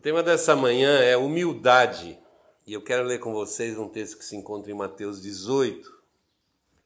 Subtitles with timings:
[0.00, 2.18] tema dessa manhã é humildade.
[2.66, 6.00] E eu quero ler com vocês um texto que se encontra em Mateus 18,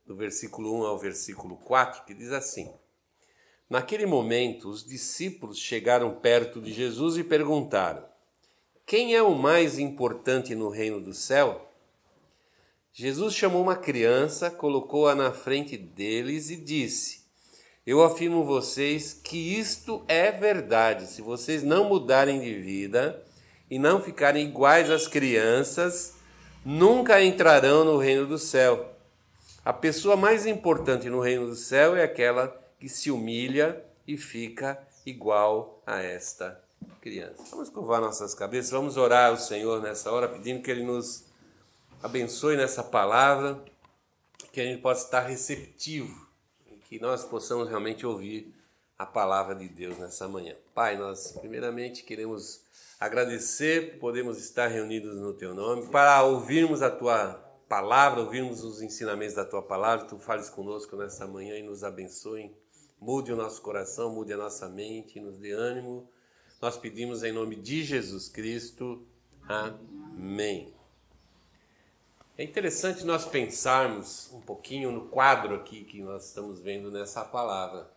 [0.05, 2.73] do versículo 1 ao versículo 4, que diz assim:
[3.71, 8.05] Naquele momento, os discípulos chegaram perto de Jesus e perguntaram:
[8.85, 11.71] Quem é o mais importante no reino do céu?
[12.93, 17.24] Jesus chamou uma criança, colocou-a na frente deles e disse:
[17.87, 21.07] Eu afirmo vocês que isto é verdade.
[21.07, 23.23] Se vocês não mudarem de vida
[23.71, 26.15] e não ficarem iguais às crianças,
[26.65, 28.91] nunca entrarão no reino do céu.
[29.63, 34.79] A pessoa mais importante no reino do céu é aquela que se humilha e fica
[35.05, 36.59] igual a esta
[37.03, 37.43] criança.
[37.51, 41.27] Vamos curvar nossas cabeças, vamos orar ao Senhor nessa hora, pedindo que Ele nos
[42.03, 43.63] abençoe nessa palavra,
[44.51, 46.24] que a gente possa estar receptivo
[46.85, 48.55] que nós possamos realmente ouvir
[48.99, 50.55] a palavra de Deus nessa manhã.
[50.75, 52.63] Pai, nós primeiramente queremos
[53.01, 57.35] agradecer por podermos estar reunidos no Teu nome, para ouvirmos a Tua
[57.69, 62.55] palavra, ouvirmos os ensinamentos da Tua palavra, Tu fales conosco nessa manhã e nos abençoe
[63.05, 66.09] Mude o nosso coração, mude a nossa mente, nos dê ânimo.
[66.59, 69.07] Nós pedimos em nome de Jesus Cristo.
[69.47, 70.74] Amém.
[72.37, 77.89] É interessante nós pensarmos um pouquinho no quadro aqui que nós estamos vendo nessa palavra.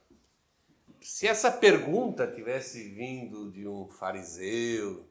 [1.02, 5.08] Se essa pergunta tivesse vindo de um fariseu,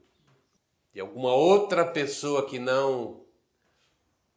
[0.93, 3.25] de alguma outra pessoa que não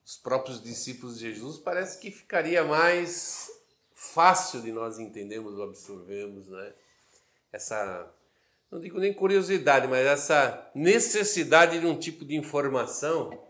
[0.04, 3.48] os próprios discípulos de Jesus, parece que ficaria mais
[3.94, 6.74] fácil de nós entendermos ou absorvermos, né?
[7.52, 8.12] Essa,
[8.68, 13.49] não digo nem curiosidade, mas essa necessidade de um tipo de informação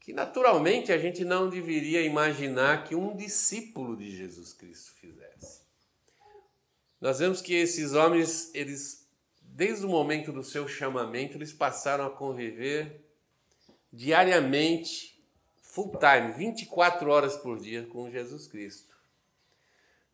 [0.00, 5.60] que naturalmente a gente não deveria imaginar que um discípulo de Jesus Cristo fizesse.
[7.00, 9.00] Nós vemos que esses homens, eles
[9.42, 13.04] desde o momento do seu chamamento, eles passaram a conviver
[13.92, 15.22] diariamente,
[15.60, 18.96] full time, 24 horas por dia com Jesus Cristo.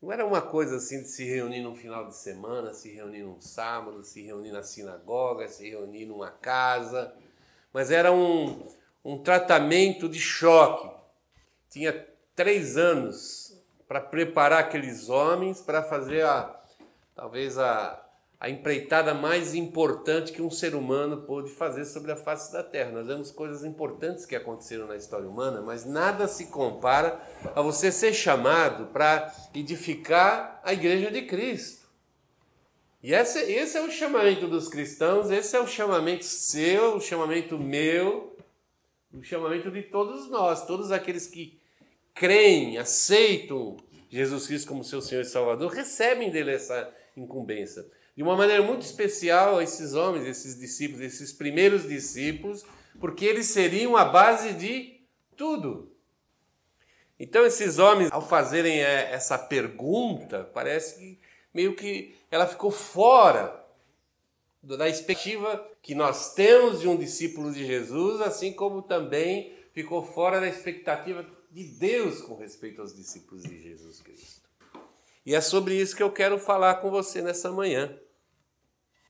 [0.01, 3.41] Não era uma coisa assim de se reunir no final de semana, se reunir num
[3.41, 7.15] sábado, se reunir na sinagoga, se reunir numa casa,
[7.73, 8.67] mas era um,
[9.07, 10.91] um tratamento de choque.
[11.71, 13.57] Tinha três anos
[13.87, 16.61] para preparar aqueles homens para fazer a,
[17.15, 18.05] talvez a,
[18.41, 22.91] a empreitada mais importante que um ser humano pôde fazer sobre a face da Terra.
[22.91, 27.21] Nós vemos coisas importantes que aconteceram na história humana, mas nada se compara
[27.55, 31.87] a você ser chamado para edificar a igreja de Cristo.
[33.01, 37.57] E esse, esse é o chamamento dos cristãos, esse é o chamamento seu, o chamamento
[37.57, 38.36] meu,
[39.13, 41.61] o chamamento de todos nós, todos aqueles que
[42.15, 43.77] creem, aceitam
[44.09, 47.85] Jesus Cristo como seu Senhor e Salvador, recebem dele essa incumbência
[48.17, 52.65] de uma maneira muito especial esses homens, esses discípulos, esses primeiros discípulos,
[52.99, 55.03] porque eles seriam a base de
[55.37, 55.95] tudo.
[57.21, 61.21] Então, esses homens, ao fazerem é, essa pergunta, parece que
[61.53, 63.66] meio que ela ficou fora
[64.67, 70.41] da expectativa que nós temos de um discípulo de Jesus, assim como também ficou fora
[70.41, 74.49] da expectativa de Deus com respeito aos discípulos de Jesus Cristo.
[75.25, 77.97] E é sobre isso que eu quero falar com você nessa manhã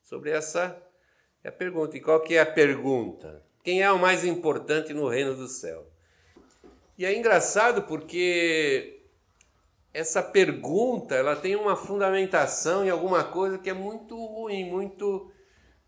[0.07, 0.81] sobre essa
[1.43, 1.97] é a pergunta.
[1.97, 3.43] E qual que é a pergunta?
[3.63, 5.85] Quem é o mais importante no reino do céu?
[6.97, 9.03] E é engraçado porque
[9.93, 15.31] essa pergunta ela tem uma fundamentação em alguma coisa que é muito ruim, muito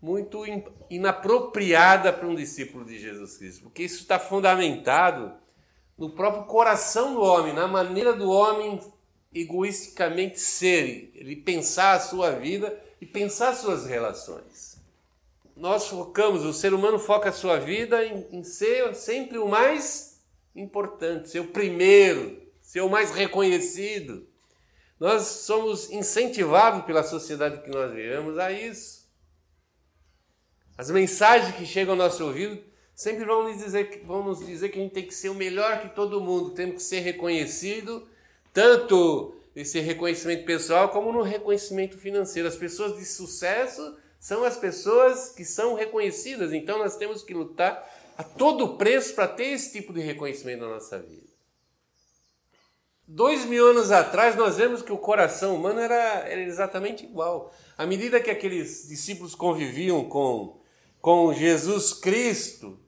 [0.01, 0.43] muito
[0.89, 5.33] inapropriada para um discípulo de Jesus Cristo, porque isso está fundamentado
[5.97, 8.79] no próprio coração do homem, na maneira do homem
[9.33, 14.79] egoisticamente ser, ele pensar a sua vida e pensar suas relações.
[15.55, 20.21] Nós focamos, o ser humano foca a sua vida em, em ser sempre o mais
[20.55, 24.25] importante, ser o primeiro, ser o mais reconhecido.
[24.99, 28.98] Nós somos incentivados pela sociedade que nós vivemos a isso.
[30.79, 32.57] As mensagens que chegam ao nosso ouvido
[32.95, 35.81] sempre vão nos dizer, vão nos dizer que a gente tem que ser o melhor
[35.81, 38.07] que todo mundo, temos que ser reconhecido,
[38.53, 42.47] tanto esse reconhecimento pessoal como no reconhecimento financeiro.
[42.47, 47.85] As pessoas de sucesso são as pessoas que são reconhecidas, então nós temos que lutar
[48.17, 51.27] a todo preço para ter esse tipo de reconhecimento na nossa vida.
[53.05, 57.53] Dois mil anos atrás, nós vemos que o coração humano era, era exatamente igual.
[57.77, 60.58] À medida que aqueles discípulos conviviam com,
[61.01, 62.79] com Jesus Cristo,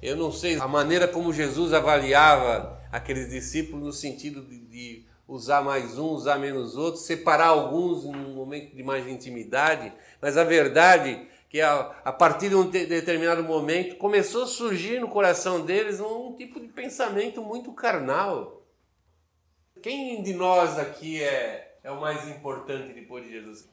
[0.00, 5.62] eu não sei a maneira como Jesus avaliava aqueles discípulos no sentido de, de usar
[5.62, 11.10] mais um, usar menos outro, separar alguns num momento de mais intimidade, mas a verdade
[11.10, 15.64] é que a, a partir de um de, determinado momento começou a surgir no coração
[15.64, 18.66] deles um, um tipo de pensamento muito carnal.
[19.82, 23.68] Quem de nós aqui é, é o mais importante depois de Jesus?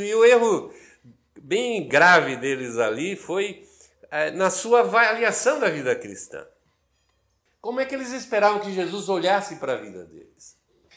[0.00, 0.70] E o erro
[1.42, 3.66] bem grave deles ali foi
[4.10, 6.46] é, na sua avaliação da vida cristã.
[7.60, 10.56] Como é que eles esperavam que Jesus olhasse para a vida deles?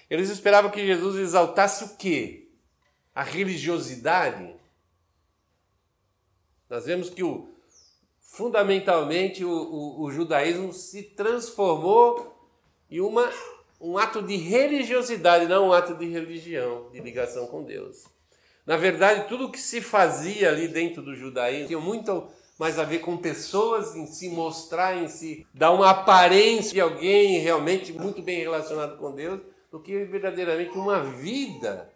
[0.10, 2.48] Eles esperavam que Jesus exaltasse o quê?
[3.14, 4.56] A religiosidade?
[6.70, 7.54] Nós vemos que o,
[8.20, 12.36] fundamentalmente o, o, o judaísmo se transformou
[12.90, 13.32] em uma,
[13.80, 18.06] um ato de religiosidade, não um ato de religião, de ligação com Deus.
[18.70, 22.30] Na verdade, tudo que se fazia ali dentro do judaísmo tinha muito
[22.60, 27.40] mais a ver com pessoas em se mostrar, em si, dar uma aparência de alguém
[27.40, 31.92] realmente muito bem relacionado com Deus, do que verdadeiramente uma vida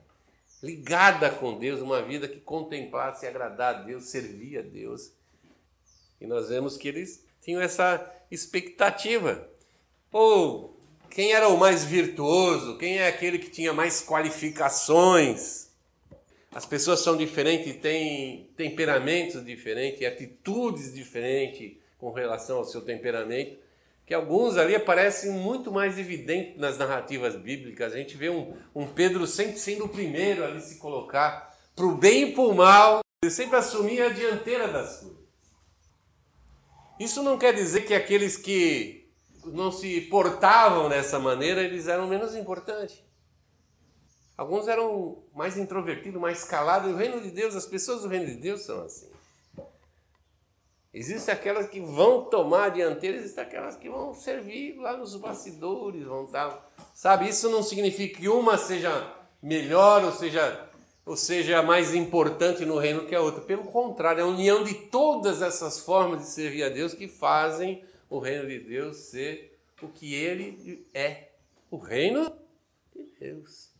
[0.64, 5.12] ligada com Deus, uma vida que contemplasse agradar a Deus, servir a Deus.
[6.20, 9.48] E nós vemos que eles tinham essa expectativa.
[10.12, 10.76] Ou
[11.12, 12.80] quem era o mais virtuoso?
[12.80, 15.72] Quem é aquele que tinha mais qualificações?
[16.56, 23.58] As pessoas são diferentes, têm temperamentos diferentes, atitudes diferentes com relação ao seu temperamento,
[24.06, 27.94] que alguns ali aparecem muito mais evidentes nas narrativas bíblicas.
[27.94, 31.96] A gente vê um, um Pedro sempre sendo o primeiro ali se colocar para o
[31.96, 35.24] bem e para o mal, ele sempre assumia a dianteira das coisas.
[37.00, 39.10] Isso não quer dizer que aqueles que
[39.46, 43.02] não se portavam dessa maneira, eles eram menos importantes.
[44.38, 46.90] Alguns eram mais introvertidos, mais calados.
[46.90, 49.12] E o reino de Deus, as pessoas do reino de Deus são assim.
[50.94, 56.06] Existem aquelas que vão tomar a dianteira, existem aquelas que vão servir lá nos bastidores,
[56.06, 56.72] vão estar.
[56.94, 60.70] Sabe, isso não significa que uma seja melhor ou seja,
[61.04, 63.42] ou seja mais importante no reino que a outra.
[63.42, 67.84] Pelo contrário, é a união de todas essas formas de servir a Deus que fazem
[68.08, 71.30] o reino de Deus ser o que ele é
[71.72, 72.32] o reino
[72.96, 73.73] de Deus.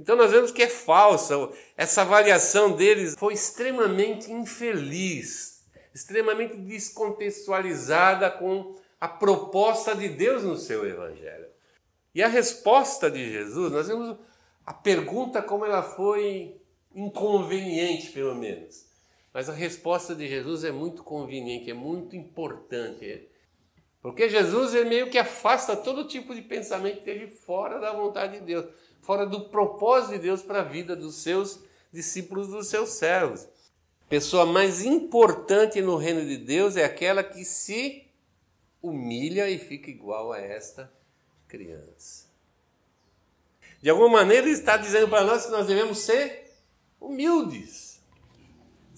[0.00, 1.36] Então nós vemos que é falsa.
[1.76, 5.62] Essa avaliação deles foi extremamente infeliz,
[5.94, 11.48] extremamente descontextualizada com a proposta de Deus no seu evangelho.
[12.14, 14.16] E a resposta de Jesus, nós vemos
[14.64, 16.58] a pergunta como ela foi
[16.94, 18.86] inconveniente, pelo menos.
[19.34, 23.28] Mas a resposta de Jesus é muito conveniente, é muito importante.
[24.02, 28.38] Porque Jesus é meio que afasta todo tipo de pensamento que esteja fora da vontade
[28.38, 28.66] de Deus
[29.00, 31.60] fora do propósito de Deus para a vida dos seus
[31.92, 33.48] discípulos, dos seus servos.
[34.08, 38.06] Pessoa mais importante no reino de Deus é aquela que se
[38.82, 40.92] humilha e fica igual a esta
[41.48, 42.28] criança.
[43.80, 46.52] De alguma maneira, ele está dizendo para nós que nós devemos ser
[47.00, 47.89] humildes.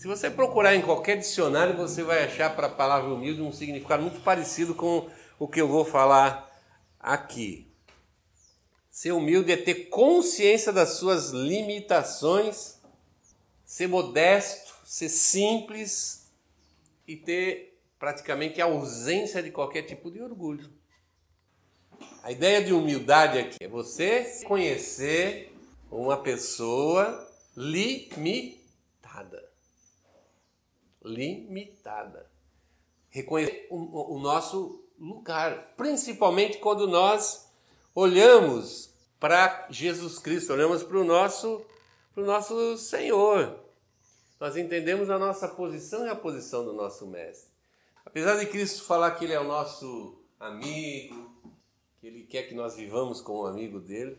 [0.03, 4.03] Se você procurar em qualquer dicionário, você vai achar para a palavra humilde um significado
[4.03, 5.09] muito parecido com
[5.39, 6.51] o que eu vou falar
[6.99, 7.73] aqui.
[8.91, 12.81] Ser humilde é ter consciência das suas limitações,
[13.65, 16.29] ser modesto, ser simples
[17.07, 20.69] e ter praticamente a ausência de qualquer tipo de orgulho.
[22.25, 25.55] A ideia de humildade aqui é você conhecer
[25.89, 27.25] uma pessoa
[27.57, 29.52] limitada.
[31.05, 32.31] Limitada.
[33.11, 37.51] Reconhecer o, o nosso lugar, principalmente quando nós
[37.95, 41.65] olhamos para Jesus Cristo, olhamos para o nosso,
[42.15, 43.59] para o nosso Senhor.
[44.41, 47.51] Nós entendemos a nossa posição e a posição do nosso Mestre.
[48.05, 51.31] Apesar de Cristo falar que Ele é o nosso amigo,
[52.01, 54.19] que Ele quer que nós vivamos como amigo dele,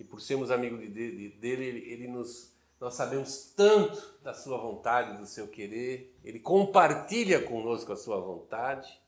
[0.00, 5.18] e por sermos amigos dele, dele ele, ele nos, nós sabemos tanto da Sua vontade,
[5.18, 8.98] do seu querer, Ele compartilha conosco a Sua vontade,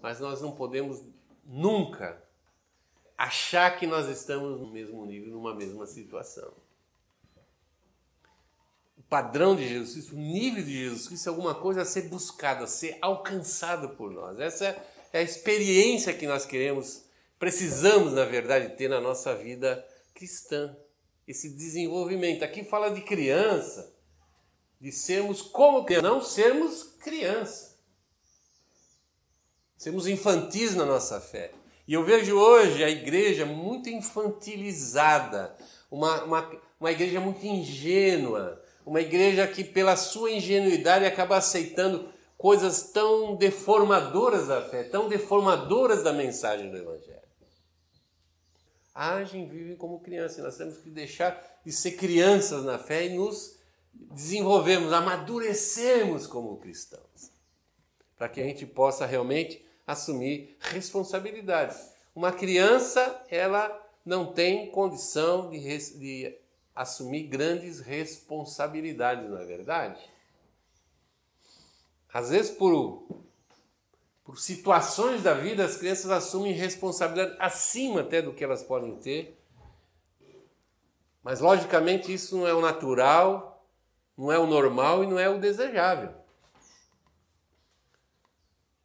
[0.00, 1.00] mas nós não podemos
[1.44, 2.20] nunca
[3.16, 6.52] achar que nós estamos no mesmo nível, numa mesma situação.
[8.96, 12.02] O padrão de Jesus Cristo, o nível de Jesus Cristo é alguma coisa a ser
[12.02, 14.40] buscada, a ser alcançada por nós.
[14.40, 14.76] Essa
[15.12, 17.04] é a experiência que nós queremos,
[17.38, 20.76] precisamos, na verdade, ter na nossa vida cristã.
[21.28, 22.42] Esse desenvolvimento.
[22.42, 23.94] Aqui fala de criança,
[24.80, 27.76] de sermos como criança, não sermos criança.
[29.76, 31.52] Sermos infantis na nossa fé.
[31.86, 35.54] E eu vejo hoje a igreja muito infantilizada,
[35.90, 42.08] uma, uma, uma igreja muito ingênua, uma igreja que, pela sua ingenuidade, acaba aceitando
[42.38, 47.27] coisas tão deformadoras da fé, tão deformadoras da mensagem do Evangelho.
[49.00, 53.56] Agem, vivem como crianças, nós temos que deixar de ser crianças na fé e nos
[53.92, 57.30] desenvolvermos, amadurecermos como cristãos,
[58.16, 61.92] para que a gente possa realmente assumir responsabilidades.
[62.12, 63.70] Uma criança, ela
[64.04, 65.60] não tem condição de,
[65.96, 66.36] de
[66.74, 70.10] assumir grandes responsabilidades, não é verdade?
[72.12, 73.06] Às vezes, por,
[74.28, 79.42] por situações da vida, as crianças assumem responsabilidade acima até do que elas podem ter.
[81.22, 83.66] Mas, logicamente, isso não é o natural,
[84.14, 86.12] não é o normal e não é o desejável.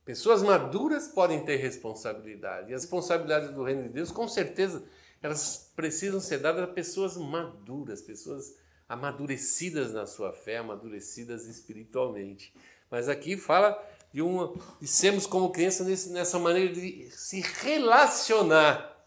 [0.06, 2.72] Pessoas maduras podem ter responsabilidade.
[2.72, 4.82] E as responsabilidades do reino de Deus, com certeza,
[5.22, 8.56] elas precisam ser dadas a pessoas maduras, pessoas
[8.88, 12.54] amadurecidas na sua fé, amadurecidas espiritualmente.
[12.90, 13.74] Mas aqui fala
[14.13, 19.03] de, uma, de sermos como criança nesse, nessa maneira de se relacionar.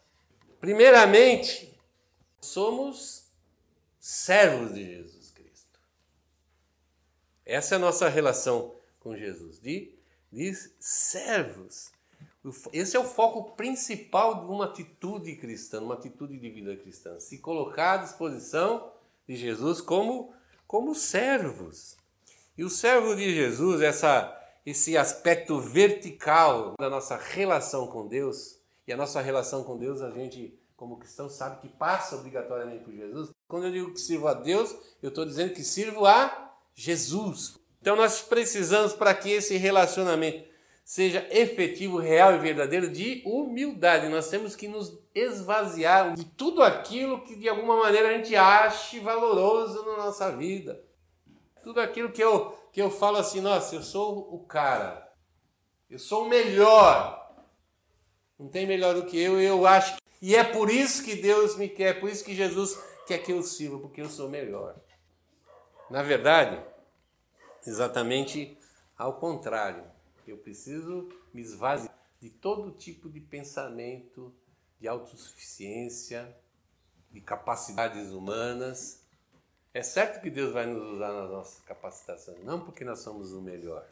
[0.61, 1.79] Primeiramente,
[2.41, 3.27] somos
[4.01, 5.79] servos de Jesus Cristo.
[7.45, 9.95] Essa é a nossa relação com Jesus, de,
[10.33, 11.93] de servos.
[12.73, 17.19] Esse é o foco principal de uma atitude cristã, uma atitude de vida cristã.
[17.21, 18.93] Se colocar à disposição
[19.29, 20.33] de Jesus como,
[20.67, 21.97] como servos.
[22.57, 24.37] E o servo de Jesus, essa,
[24.67, 30.11] esse aspecto vertical da nossa relação com Deus, e a nossa relação com Deus, a
[30.11, 33.31] gente, como cristão, sabe que passa obrigatoriamente por Jesus.
[33.49, 37.57] Quando eu digo que sirvo a Deus, eu estou dizendo que sirvo a Jesus.
[37.81, 40.45] Então nós precisamos, para que esse relacionamento
[40.85, 44.09] seja efetivo, real e verdadeiro de humildade.
[44.09, 49.01] Nós temos que nos esvaziar de tudo aquilo que de alguma maneira a gente ache
[49.01, 50.81] valoroso na nossa vida.
[51.65, 55.11] Tudo aquilo que eu, que eu falo assim, nossa, eu sou o cara,
[55.89, 57.35] eu sou o melhor.
[58.39, 59.97] Não tem melhor do que eu, eu acho.
[60.21, 63.43] E é por isso que Deus me quer, por isso que Jesus quer que eu
[63.43, 64.79] sirva, porque eu sou melhor.
[65.89, 66.63] Na verdade,
[67.67, 68.59] exatamente
[68.95, 69.83] ao contrário.
[70.29, 74.35] Eu preciso me esvaziar de todo tipo de pensamento
[74.79, 76.37] de autossuficiência,
[77.11, 79.03] de capacidades humanas.
[79.77, 83.43] É certo que Deus vai nos usar nas nossas capacitações, não porque nós somos o
[83.43, 83.87] melhor,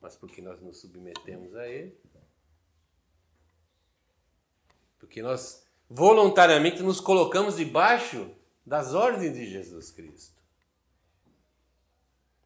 [0.00, 1.96] mas porque nós nos submetemos a Ele.
[4.98, 8.28] Porque nós voluntariamente nos colocamos debaixo
[8.66, 10.42] das ordens de Jesus Cristo.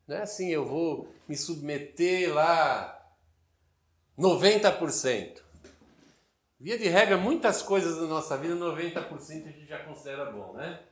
[0.07, 3.16] Não é assim, eu vou me submeter lá
[4.19, 5.40] 90%.
[6.61, 9.09] Via de regra, muitas coisas da nossa vida, 90%
[9.47, 10.85] a gente já considera bom, né?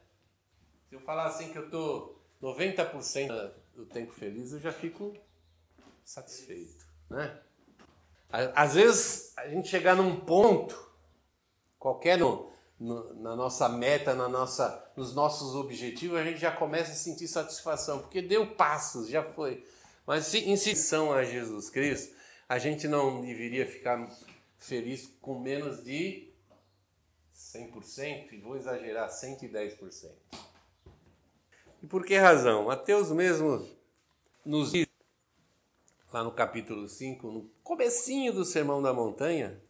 [0.94, 5.12] Se eu falar assim que eu estou 90% do tempo feliz, eu já fico
[6.04, 7.36] satisfeito, né?
[8.30, 10.88] Às vezes a gente chegar num ponto,
[11.80, 12.48] qualquer no,
[12.78, 17.26] no, na nossa meta, na nossa, nos nossos objetivos, a gente já começa a sentir
[17.26, 19.66] satisfação, porque deu passos, já foi.
[20.06, 22.14] Mas se, em situação a Jesus Cristo,
[22.48, 24.08] a gente não deveria ficar
[24.58, 26.32] feliz com menos de
[27.34, 30.53] 100%, e vou exagerar, 110%.
[31.84, 32.64] E por que razão?
[32.64, 33.62] Mateus mesmo
[34.42, 34.86] nos diz,
[36.10, 39.60] lá no capítulo 5, no comecinho do Sermão da Montanha,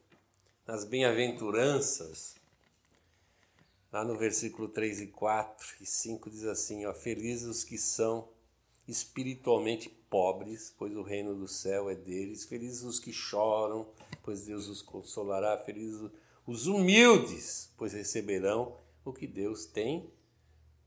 [0.65, 2.37] nas bem-aventuranças,
[3.91, 8.29] lá no versículo 3 e 4 e 5 diz assim, ó, felizes os que são
[8.87, 13.89] espiritualmente pobres, pois o reino do céu é deles, felizes os que choram,
[14.23, 16.09] pois Deus os consolará, felizes
[16.47, 20.09] os humildes, pois receberão o que Deus tem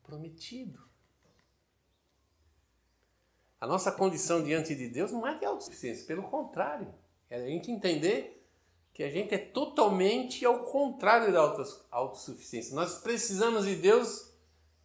[0.01, 0.87] prometido.
[3.59, 6.93] A nossa condição diante de Deus não é de autossuficiência, pelo contrário,
[7.29, 8.37] é a gente entender
[8.93, 11.39] que a gente é totalmente ao contrário da
[11.91, 12.75] autossuficiência.
[12.75, 14.31] Nós precisamos de Deus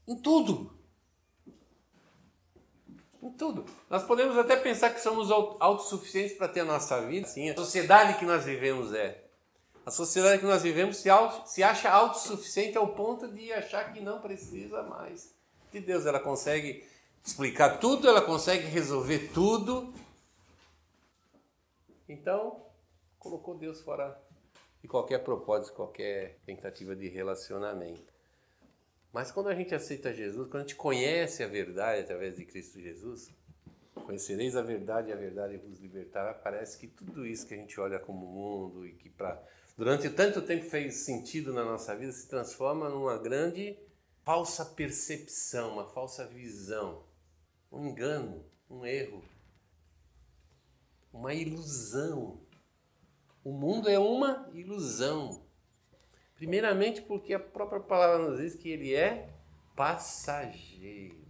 [0.07, 0.77] em tudo.
[3.23, 3.65] Em tudo.
[3.89, 7.27] Nós podemos até pensar que somos autossuficientes para ter a nossa vida.
[7.27, 9.25] Sim, a sociedade que nós vivemos é.
[9.85, 14.01] A sociedade que nós vivemos se, auto, se acha autossuficiente ao ponto de achar que
[14.01, 15.35] não precisa mais
[15.73, 16.05] de Deus.
[16.05, 16.87] Ela consegue
[17.25, 19.93] explicar tudo, ela consegue resolver tudo.
[22.09, 22.67] Então,
[23.19, 24.21] colocou Deus fora
[24.83, 28.13] de qualquer propósito, qualquer tentativa de relacionamento.
[29.13, 32.81] Mas quando a gente aceita Jesus, quando a gente conhece a verdade através de Cristo
[32.81, 33.31] Jesus,
[34.07, 37.79] conhecereis a verdade e a verdade vos libertará, parece que tudo isso que a gente
[37.79, 39.41] olha como mundo e que para
[39.77, 43.79] durante tanto tempo fez sentido na nossa vida se transforma numa grande
[44.25, 47.05] falsa percepção, uma falsa visão,
[47.73, 49.25] um engano, um erro,
[51.13, 52.43] uma ilusão
[53.45, 55.43] o mundo é uma ilusão.
[56.37, 59.29] Primeiramente, porque a própria palavra nos diz que ele é
[59.75, 61.21] passageiro.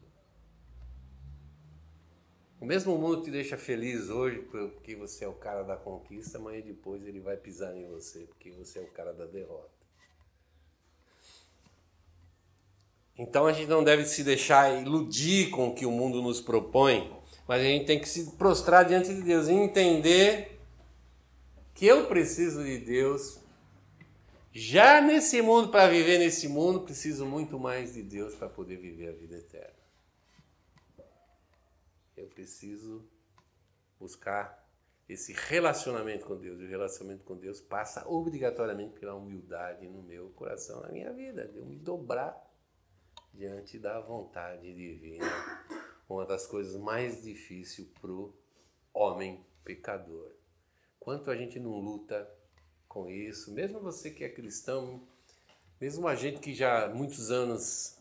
[2.61, 6.61] O mesmo mundo te deixa feliz hoje porque você é o cara da conquista, amanhã
[6.61, 9.82] depois ele vai pisar em você porque você é o cara da derrota.
[13.19, 17.13] Então a gente não deve se deixar iludir com o que o mundo nos propõe,
[17.47, 20.59] mas a gente tem que se prostrar diante de Deus e entender
[21.75, 23.41] que eu preciso de Deus.
[24.53, 29.09] Já nesse mundo, para viver nesse mundo, preciso muito mais de Deus para poder viver
[29.09, 29.83] a vida eterna.
[32.17, 33.05] Eu preciso
[33.99, 34.63] buscar
[35.09, 36.61] esse relacionamento com Deus.
[36.61, 41.47] E o relacionamento com Deus passa obrigatoriamente pela humildade no meu coração, na minha vida,
[41.49, 42.52] de eu me dobrar
[43.33, 45.27] diante da vontade divina.
[46.09, 48.33] Uma das coisas mais difíceis para o
[48.93, 50.31] homem pecador.
[51.01, 52.29] Quanto a gente não luta
[52.87, 55.03] com isso, mesmo você que é cristão,
[55.81, 57.99] mesmo a gente que já há muitos anos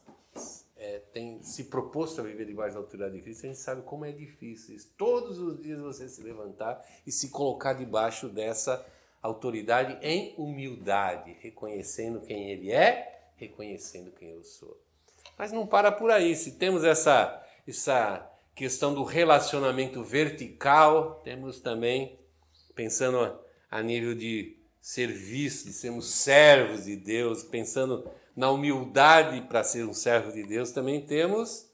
[0.76, 4.04] é, tem se proposto a viver debaixo da autoridade de Cristo, a gente sabe como
[4.04, 4.92] é difícil isso.
[4.98, 8.86] Todos os dias você se levantar e se colocar debaixo dessa
[9.22, 14.80] autoridade em humildade, reconhecendo quem Ele é, reconhecendo quem eu sou.
[15.41, 16.36] Mas não para por aí.
[16.36, 22.19] Se temos essa, essa questão do relacionamento vertical, temos também,
[22.75, 23.39] pensando
[23.71, 29.95] a, nível de serviço, de sermos servos de Deus, pensando na humildade para ser um
[29.95, 31.71] servo de Deus, também temos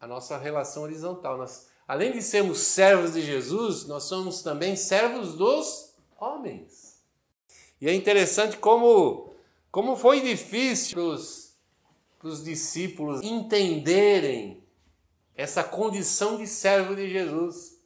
[0.00, 1.38] a nossa relação horizontal.
[1.38, 7.00] Nós, além de sermos servos de Jesus, nós somos também servos dos homens.
[7.80, 9.32] E é interessante como,
[9.70, 11.47] como foi difícil para os
[12.44, 14.62] discípulos entenderem
[15.34, 17.78] essa condição de servo de Jesus.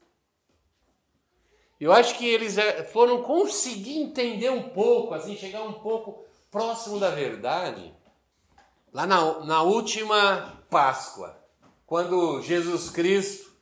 [1.78, 2.56] Eu acho que eles
[2.92, 7.94] foram conseguir entender um pouco, assim, chegar um pouco próximo da verdade,
[8.92, 11.36] lá na, na última Páscoa,
[11.86, 13.52] quando Jesus Cristo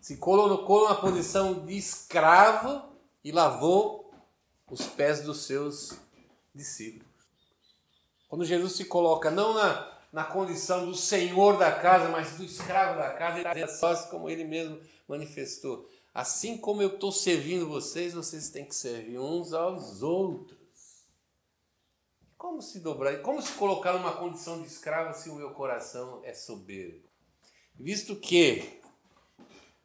[0.00, 2.82] se colocou numa posição de escravo
[3.22, 4.12] e lavou
[4.70, 5.98] os pés dos seus
[6.54, 7.06] discípulos.
[8.28, 12.96] Quando Jesus se coloca não na, na condição do senhor da casa, mas do escravo
[12.96, 15.90] da casa, ele está só como ele mesmo manifestou.
[16.14, 21.04] Assim como eu estou servindo vocês, vocês têm que servir uns aos outros.
[22.38, 26.32] Como se dobrar, como se colocar numa condição de escravo se o meu coração é
[26.32, 27.08] soberbo?
[27.74, 28.80] Visto que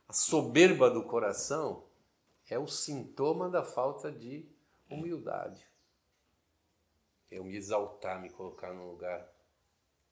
[0.07, 1.85] a soberba do coração
[2.47, 4.47] é o sintoma da falta de
[4.87, 5.65] humildade.
[7.31, 9.27] Eu me exaltar, me colocar num lugar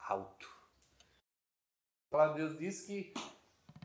[0.07, 0.47] alto.
[2.07, 3.13] A palavra de Deus diz que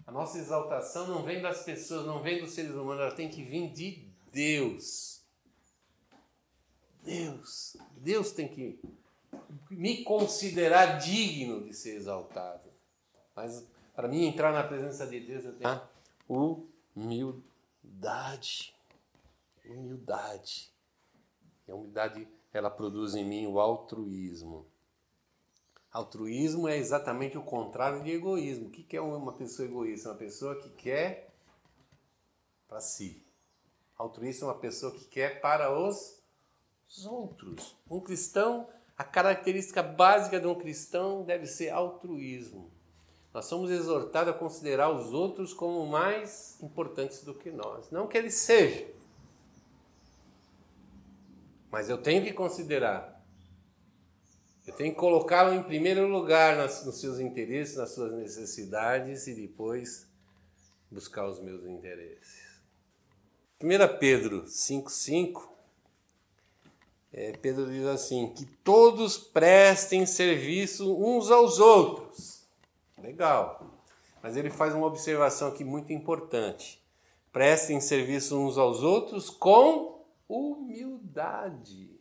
[0.06, 3.42] a nossa exaltação não vem das pessoas, não vem dos seres humanos, ela tem que
[3.42, 5.22] vir de Deus.
[7.02, 8.80] Deus, Deus tem que
[9.70, 12.70] me considerar digno de ser exaltado.
[13.34, 15.80] Mas para mim entrar na presença de Deus eu tenho
[16.96, 18.74] humildade.
[19.64, 20.70] Humildade.
[21.66, 24.66] E a humildade ela produz em mim o altruísmo.
[25.92, 28.68] Altruísmo é exatamente o contrário de egoísmo.
[28.68, 30.08] O que é uma pessoa egoísta?
[30.08, 31.30] Uma pessoa que quer
[32.66, 33.22] para si.
[33.96, 36.22] Altruísta é uma pessoa que quer para os
[36.96, 37.76] os outros.
[37.90, 42.70] Um cristão, a característica básica de um cristão deve ser altruísmo.
[43.32, 47.90] Nós somos exortados a considerar os outros como mais importantes do que nós.
[47.90, 48.86] Não que eles sejam,
[51.70, 53.11] mas eu tenho que considerar.
[54.72, 60.06] Eu tenho que colocá-lo em primeiro lugar nos seus interesses, nas suas necessidades e depois
[60.90, 62.42] buscar os meus interesses.
[63.62, 65.42] 1 Pedro 5,5
[67.12, 72.46] é, Pedro diz assim: que todos prestem serviço uns aos outros.
[72.96, 73.70] Legal.
[74.22, 76.82] Mas ele faz uma observação aqui muito importante.
[77.30, 81.91] Prestem serviço uns aos outros com humildade.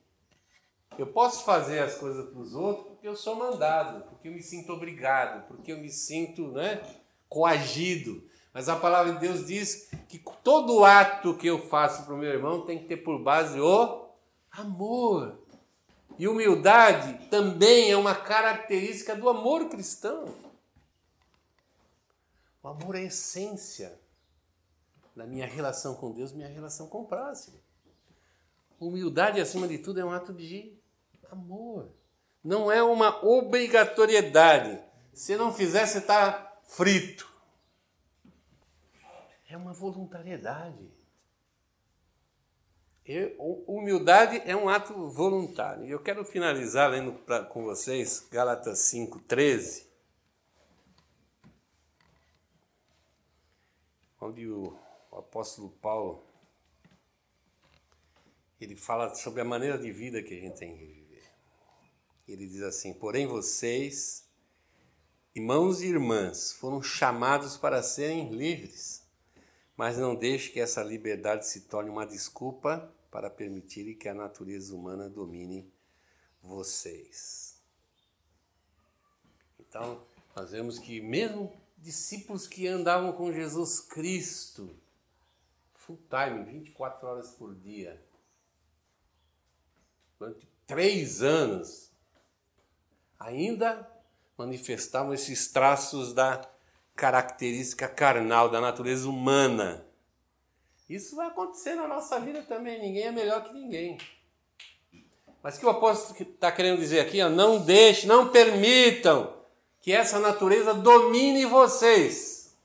[0.97, 4.43] Eu posso fazer as coisas para os outros porque eu sou mandado, porque eu me
[4.43, 6.81] sinto obrigado, porque eu me sinto né,
[7.27, 8.23] coagido.
[8.53, 12.29] Mas a palavra de Deus diz que todo ato que eu faço para o meu
[12.29, 14.05] irmão tem que ter por base o
[14.51, 15.39] amor.
[16.19, 20.25] E humildade também é uma característica do amor cristão.
[22.61, 23.99] O amor é a essência
[25.15, 27.59] da minha relação com Deus, minha relação com o próximo.
[28.79, 30.79] Humildade, acima de tudo, é um ato de
[31.33, 31.91] amor.
[32.43, 34.81] Não é uma obrigatoriedade.
[35.13, 37.31] Se não fizer, você está frito.
[39.49, 40.89] É uma voluntariedade.
[43.67, 45.85] Humildade é um ato voluntário.
[45.85, 49.91] Eu quero finalizar lendo pra, com vocês Gálatas 5,13.
[54.21, 54.77] onde o,
[55.09, 56.23] o apóstolo Paulo
[58.59, 61.10] ele fala sobre a maneira de vida que a gente tem que viver.
[62.27, 64.25] Ele diz assim: Porém, vocês,
[65.35, 69.03] irmãos e irmãs, foram chamados para serem livres,
[69.75, 74.73] mas não deixe que essa liberdade se torne uma desculpa para permitir que a natureza
[74.73, 75.71] humana domine
[76.41, 77.59] vocês.
[79.59, 80.05] Então,
[80.35, 84.75] nós vemos que mesmo discípulos que andavam com Jesus Cristo,
[85.73, 88.01] full time, 24 horas por dia,
[90.17, 91.90] durante três anos,
[93.21, 93.87] ainda
[94.37, 96.41] manifestavam esses traços da
[96.95, 99.85] característica carnal, da natureza humana.
[100.89, 103.97] Isso vai acontecer na nossa vida também, ninguém é melhor que ninguém.
[105.41, 107.21] Mas o que o apóstolo está querendo dizer aqui?
[107.21, 109.33] Ó, não deixe, não permitam
[109.81, 112.55] que essa natureza domine vocês.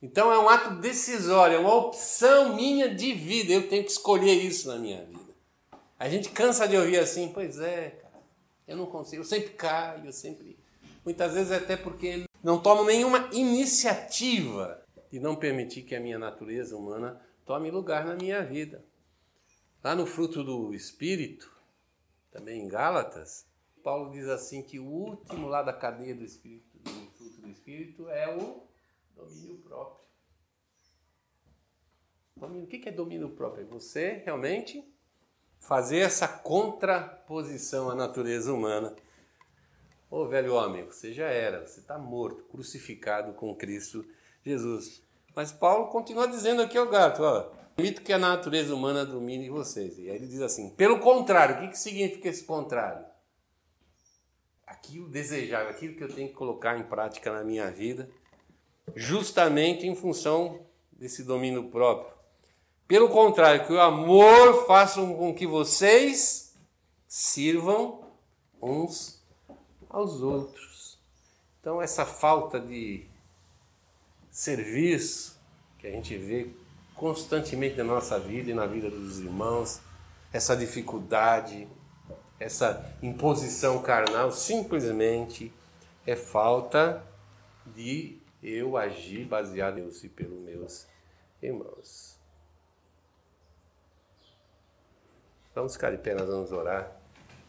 [0.00, 3.52] Então é um ato decisório, é uma opção minha de vida.
[3.52, 5.18] Eu tenho que escolher isso na minha vida.
[5.98, 8.07] A gente cansa de ouvir assim, pois é, cara,
[8.68, 10.58] eu não consigo, eu sempre caio, eu sempre.
[11.04, 16.76] Muitas vezes até porque não tomo nenhuma iniciativa de não permitir que a minha natureza
[16.76, 18.84] humana tome lugar na minha vida.
[19.82, 21.50] Lá no fruto do Espírito,
[22.30, 23.46] também em Gálatas,
[23.82, 28.10] Paulo diz assim que o último lá da cadeia do Espírito, do fruto do Espírito,
[28.10, 28.64] é o
[29.16, 30.06] domínio próprio.
[32.36, 33.62] Domínio, o que é domínio próprio?
[33.62, 34.84] É você realmente
[35.58, 38.94] fazer essa contraposição à natureza humana.
[40.10, 44.04] Ô velho homem, você já era, você está morto, crucificado com Cristo
[44.44, 45.02] Jesus.
[45.34, 47.42] Mas Paulo continua dizendo aqui ao gato, ó,
[47.76, 49.98] permito que a natureza humana domine vocês.
[49.98, 53.06] E aí ele diz assim, pelo contrário, o que, que significa esse contrário?
[54.66, 58.10] Aquilo desejável, aquilo que eu tenho que colocar em prática na minha vida,
[58.96, 62.17] justamente em função desse domínio próprio.
[62.88, 66.54] Pelo contrário, que o amor faça com que vocês
[67.06, 68.00] sirvam
[68.62, 69.22] uns
[69.90, 70.98] aos outros.
[71.60, 73.06] Então, essa falta de
[74.30, 75.38] serviço
[75.78, 76.50] que a gente vê
[76.94, 79.82] constantemente na nossa vida e na vida dos irmãos,
[80.32, 81.68] essa dificuldade,
[82.40, 85.52] essa imposição carnal, simplesmente
[86.06, 87.06] é falta
[87.66, 90.86] de eu agir baseado em e pelos meus
[91.42, 92.17] irmãos.
[95.58, 96.88] Vamos ficar de pé, nós vamos orar.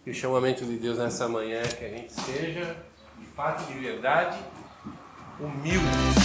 [0.04, 2.76] E o chamamento de Deus nessa manhã é que a gente seja,
[3.20, 4.36] de fato, de verdade,
[5.40, 6.19] humilde.